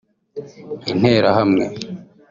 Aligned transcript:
Interahamwe 0.91 1.65